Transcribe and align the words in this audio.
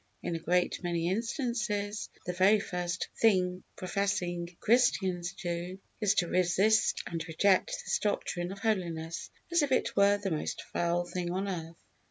In 0.23 0.33
a 0.35 0.39
great 0.39 0.81
many 0.81 1.09
instances, 1.09 2.09
the 2.25 2.33
very 2.33 2.59
first 2.59 3.09
thing 3.21 3.61
professing 3.75 4.57
Christians 4.59 5.33
do, 5.33 5.77
is 5.99 6.15
to 6.15 6.27
resist 6.27 7.03
and 7.05 7.23
reject 7.27 7.67
this 7.67 7.99
doctrine 7.99 8.51
of 8.51 8.57
holiness 8.57 9.29
as 9.51 9.61
if 9.61 9.71
it 9.71 9.95
were 9.95 10.17
the 10.17 10.31
most 10.31 10.63
foul 10.73 11.05
thing 11.05 11.29
on 11.31 11.47
earth. 11.47 11.83